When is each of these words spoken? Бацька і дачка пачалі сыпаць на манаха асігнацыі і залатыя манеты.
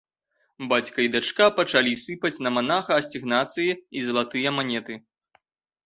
Бацька 0.71 0.97
і 1.05 1.11
дачка 1.15 1.45
пачалі 1.59 1.93
сыпаць 2.05 2.33
на 2.47 2.55
манаха 2.57 2.91
асігнацыі 3.05 3.71
і 3.97 4.05
залатыя 4.09 4.49
манеты. 4.61 5.03